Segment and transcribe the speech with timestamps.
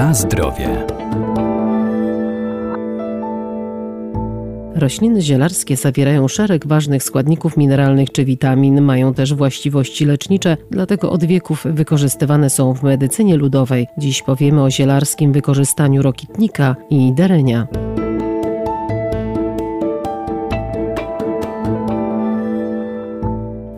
[0.00, 0.86] Na zdrowie.
[4.74, 11.24] Rośliny zielarskie zawierają szereg ważnych składników mineralnych czy witamin, mają też właściwości lecznicze, dlatego od
[11.24, 13.86] wieków wykorzystywane są w medycynie ludowej.
[13.98, 17.66] Dziś powiemy o zielarskim wykorzystaniu rokitnika i derenia.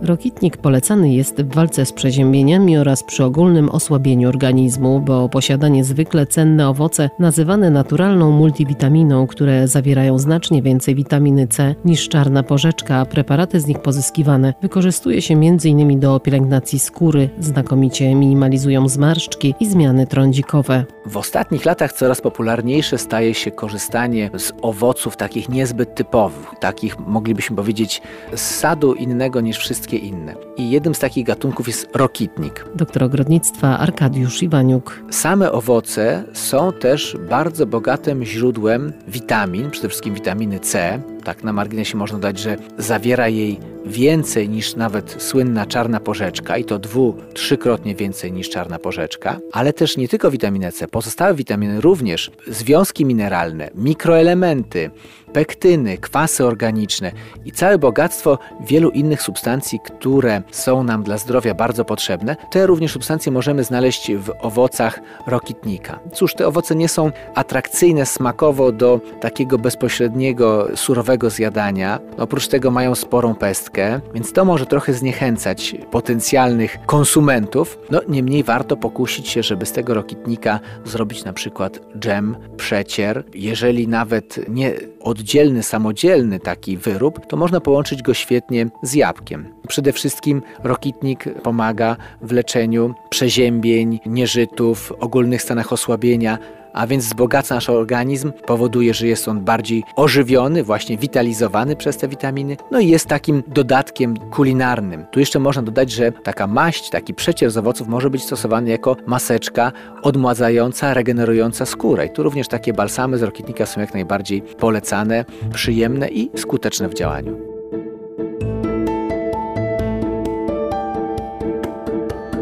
[0.03, 6.27] Rokitnik polecany jest w walce z przeziębieniami oraz przy ogólnym osłabieniu organizmu, bo posiada niezwykle
[6.27, 13.07] cenne owoce nazywane naturalną multivitaminą, które zawierają znacznie więcej witaminy C niż czarna porzeczka, a
[13.07, 16.01] preparaty z nich pozyskiwane wykorzystuje się m.in.
[16.01, 20.85] do pielęgnacji skóry, znakomicie minimalizują zmarszczki i zmiany trądzikowe.
[21.07, 27.57] W ostatnich latach coraz popularniejsze staje się korzystanie z owoców takich niezbyt typowych, takich moglibyśmy
[27.57, 28.03] powiedzieć
[28.35, 30.35] z sadu innego niż wszystkie inne.
[30.57, 32.65] I jednym z takich gatunków jest rokitnik.
[32.75, 35.03] Doktor ogrodnictwa Arkadiusz Iwaniuk.
[35.11, 41.03] Same owoce są też bardzo bogatym źródłem witamin, przede wszystkim witaminy C.
[41.25, 46.65] Tak na marginesie można dać, że zawiera jej więcej niż nawet słynna czarna porzeczka i
[46.65, 51.81] to dwu, trzykrotnie więcej niż czarna porzeczka, ale też nie tylko witaminę C, pozostałe witaminy
[51.81, 54.91] również, związki mineralne, mikroelementy,
[55.33, 57.13] pektyny, kwasy organiczne
[57.45, 62.37] i całe bogactwo wielu innych substancji, które są nam dla zdrowia bardzo potrzebne.
[62.51, 66.01] Te również substancje możemy znaleźć w owocach rokitnika.
[66.13, 72.01] Cóż, te owoce nie są atrakcyjne smakowo do takiego bezpośredniego, surowego zjadania.
[72.19, 77.79] Oprócz tego mają sporą pestkę, więc to może trochę zniechęcać potencjalnych konsumentów.
[77.91, 83.25] No, niemniej warto pokusić się, żeby z tego rokitnika zrobić na przykład dżem, przecier.
[83.35, 89.55] Jeżeli nawet nie od oddzielny, samodzielny taki wyrób, to można połączyć go świetnie z jabłkiem.
[89.69, 96.39] Przede wszystkim rokitnik pomaga w leczeniu przeziębień, nieżytów, ogólnych stanach osłabienia,
[96.73, 102.09] a więc wzbogaca nasz organizm, powoduje, że jest on bardziej ożywiony, właśnie witalizowany przez te
[102.09, 105.05] witaminy, no i jest takim dodatkiem kulinarnym.
[105.11, 108.97] Tu jeszcze można dodać, że taka maść, taki przecier z owoców może być stosowany jako
[109.07, 112.07] maseczka odmładzająca, regenerująca skórę.
[112.07, 116.95] I tu również takie balsamy z rokitnika są jak najbardziej polecane, przyjemne i skuteczne w
[116.95, 117.37] działaniu.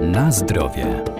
[0.00, 1.19] Na zdrowie.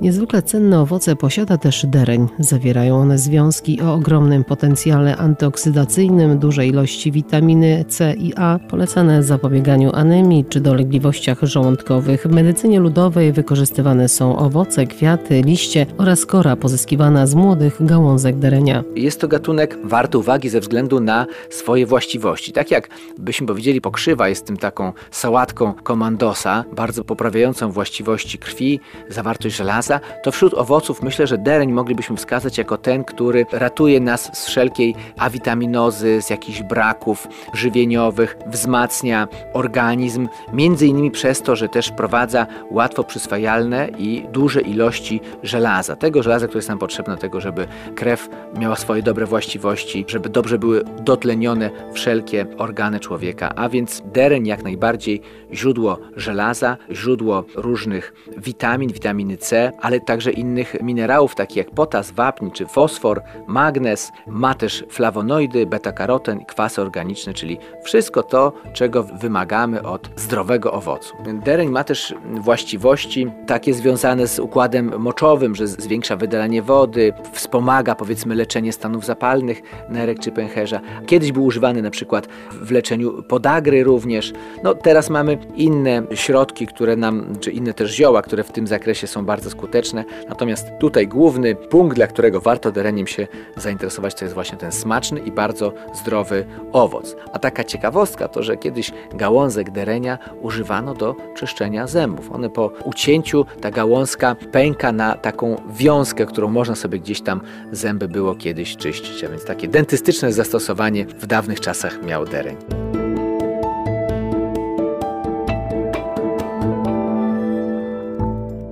[0.00, 2.28] Niezwykle cenne owoce posiada też dereń.
[2.38, 9.90] Zawierają one związki o ogromnym potencjale antyoksydacyjnym, dużej ilości witaminy C i A, polecane zapobieganiu
[9.94, 12.26] anemii czy dolegliwościach żołądkowych.
[12.26, 18.84] W medycynie ludowej wykorzystywane są owoce, kwiaty, liście oraz kora pozyskiwana z młodych gałązek derenia.
[18.94, 22.52] Jest to gatunek warty uwagi ze względu na swoje właściwości.
[22.52, 29.56] Tak jak byśmy powiedzieli, pokrzywa jest tym taką sałatką komandosa, bardzo poprawiającą właściwości krwi, zawartość
[29.56, 29.89] żelaza,
[30.22, 34.94] to wśród owoców myślę, że dereń moglibyśmy wskazać jako ten, który ratuje nas z wszelkiej
[35.18, 43.04] awitaminozy, z jakichś braków żywieniowych, wzmacnia organizm, między innymi przez to, że też wprowadza łatwo
[43.04, 45.96] przyswajalne i duże ilości żelaza.
[45.96, 48.28] Tego żelaza, które jest nam potrzebne do tego, żeby krew
[48.58, 53.52] miała swoje dobre właściwości, żeby dobrze były dotlenione wszelkie organy człowieka.
[53.56, 55.22] A więc dereń jak najbardziej
[55.52, 62.50] źródło żelaza, źródło różnych witamin, witaminy C, ale także innych minerałów, takich jak potas, wapń
[62.50, 70.10] czy fosfor, magnez, ma też flawonoidy, beta-karoten kwasy organiczne, czyli wszystko to, czego wymagamy od
[70.16, 71.16] zdrowego owocu.
[71.44, 78.34] Dereń ma też właściwości takie związane z układem moczowym, że zwiększa wydalanie wody, wspomaga powiedzmy
[78.34, 80.80] leczenie stanów zapalnych nerek czy pęcherza.
[81.06, 84.32] Kiedyś był używany na przykład w leczeniu podagry również.
[84.62, 89.06] No teraz mamy inne środki, które nam, czy inne też zioła, które w tym zakresie
[89.06, 90.04] są bardzo skuteczne skuteczne.
[90.28, 93.26] Natomiast tutaj główny punkt, dla którego warto dereniem się
[93.56, 97.16] zainteresować, to jest właśnie ten smaczny i bardzo zdrowy owoc.
[97.32, 102.32] A taka ciekawostka to, że kiedyś gałązek derenia używano do czyszczenia zębów.
[102.32, 107.40] One po ucięciu, ta gałązka pęka na taką wiązkę, którą można sobie gdzieś tam
[107.72, 109.24] zęby było kiedyś czyścić.
[109.24, 112.89] A więc takie dentystyczne zastosowanie w dawnych czasach miał dereń.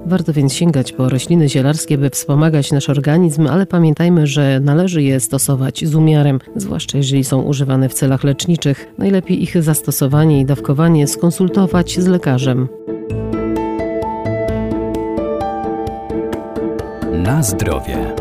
[0.09, 5.21] Warto więc sięgać po rośliny zielarskie, by wspomagać nasz organizm, ale pamiętajmy, że należy je
[5.21, 8.87] stosować z umiarem, zwłaszcza jeżeli są używane w celach leczniczych.
[8.99, 12.69] Najlepiej ich zastosowanie i dawkowanie skonsultować z lekarzem.
[17.13, 18.15] Na zdrowie.